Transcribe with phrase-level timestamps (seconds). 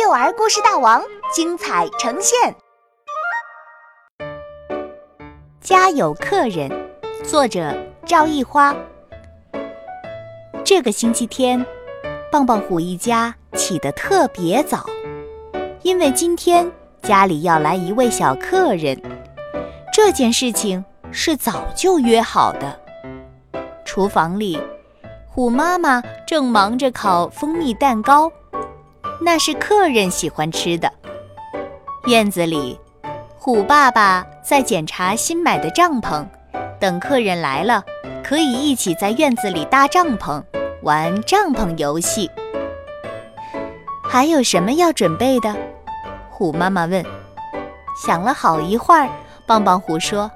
[0.00, 1.02] 幼儿故事大王
[1.34, 2.54] 精彩呈现。
[5.60, 6.70] 家有客人，
[7.24, 7.76] 作者
[8.06, 8.72] 赵一花。
[10.64, 11.66] 这个星期天，
[12.30, 14.86] 棒棒虎一家起得特别早，
[15.82, 16.70] 因为今天
[17.02, 18.96] 家里要来一位小客人。
[19.92, 22.80] 这件事情是早就约好的。
[23.84, 24.62] 厨房里，
[25.26, 28.30] 虎妈妈正忙着烤蜂蜜蛋糕，
[29.20, 30.90] 那是客人喜欢吃的。
[32.06, 32.78] 院子里，
[33.36, 36.24] 虎爸爸在检查新买的帐篷，
[36.80, 37.84] 等客人来了，
[38.24, 40.42] 可以一起在院子里搭帐篷，
[40.82, 42.30] 玩帐篷游戏。
[44.02, 45.54] 还有什么要准备的？
[46.30, 47.04] 虎妈妈问。
[48.06, 49.08] 想了好一会儿，
[49.44, 50.30] 棒棒虎说。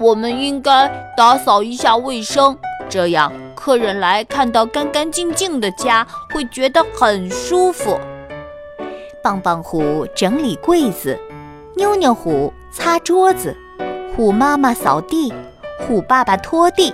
[0.00, 2.58] 我们应该打扫一下卫生，
[2.88, 7.96] 这样客人来看到干干净净的家，会觉得很舒服。
[9.22, 11.16] 棒棒虎整理柜子，
[11.76, 13.56] 妞妞虎擦桌子，
[14.16, 15.32] 虎妈妈扫地，
[15.78, 16.90] 虎爸爸拖地。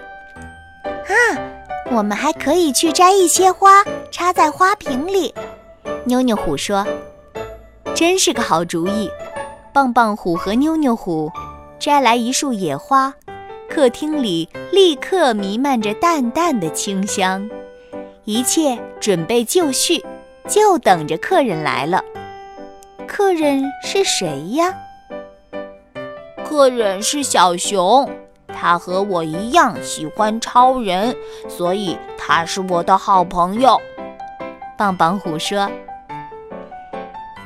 [0.85, 1.17] 啊，
[1.91, 5.35] 我们还可以去摘一些花，插在花瓶里。
[6.05, 6.87] 妞妞虎说
[7.97, 9.11] ：“真是个好主意。”
[9.73, 11.33] 棒棒虎和妞妞虎。
[11.79, 13.15] 摘来一束野花，
[13.67, 17.49] 客厅里立刻弥漫着淡淡的清香，
[18.25, 20.05] 一切准备就绪，
[20.49, 22.05] 就等着客人来了。
[23.07, 24.75] 客人是谁呀？
[26.45, 28.09] 客人是小熊，
[28.49, 31.17] 他和我一样喜欢超人，
[31.49, 33.81] 所以他是我的好朋友。
[34.77, 35.71] 棒棒虎说：“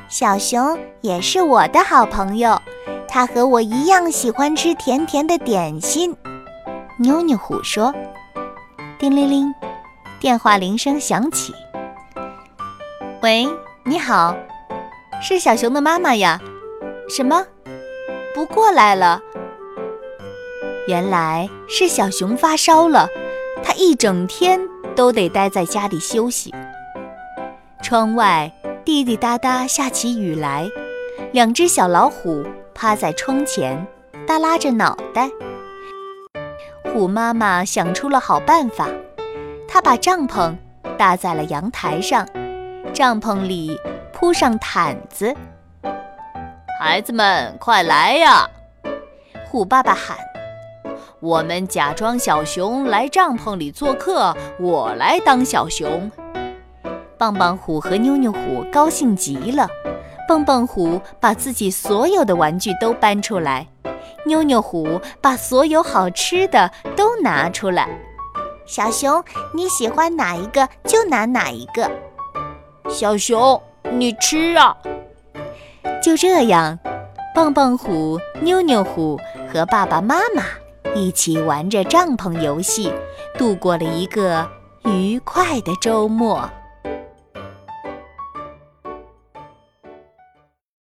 [0.09, 2.59] 小熊也是我的好朋友。”
[3.07, 6.15] 他和我一样喜欢吃甜甜的点心，
[6.99, 7.93] 妞妞虎说
[8.99, 9.53] ：“叮铃铃，
[10.25, 11.53] 电话铃声响起。
[13.21, 13.47] 喂，
[13.83, 14.35] 你好，
[15.21, 16.41] 是小熊的妈妈呀？
[17.07, 17.45] 什么？
[18.33, 19.21] 不过来了？
[20.87, 23.07] 原来是小熊发烧了，
[23.63, 24.59] 他一整天
[24.95, 26.51] 都得待在家里休息。
[27.83, 28.51] 窗外
[28.83, 30.67] 滴滴答答下起雨来，
[31.33, 33.85] 两只小老虎。”趴在窗前，
[34.25, 35.29] 耷拉着脑袋。
[36.91, 38.89] 虎妈妈想出了好办法，
[39.75, 40.55] 他把帐篷
[40.97, 42.25] 搭在了阳台上，
[42.93, 43.77] 帐篷里
[44.13, 45.35] 铺上毯子。
[46.79, 48.49] 孩子们，快来呀！
[49.45, 50.17] 虎爸爸喊
[51.19, 56.09] ：“我们假装小熊来帐篷里做客，我来当小熊。”
[57.19, 59.67] 棒棒虎和妞妞虎高兴极了。
[60.25, 63.67] 蹦蹦虎把自己所有的玩具都搬出来，
[64.25, 67.89] 妞妞虎把所有好吃的都拿出来。
[68.65, 71.89] 小熊，你喜欢哪一个就拿哪一个。
[72.89, 73.61] 小熊，
[73.91, 74.75] 你吃啊！
[76.01, 76.77] 就这样，
[77.33, 79.19] 蹦蹦虎、妞妞虎
[79.51, 80.43] 和爸爸妈妈
[80.95, 82.91] 一起玩着帐篷游戏，
[83.37, 84.47] 度过了一个
[84.83, 86.49] 愉快的周末。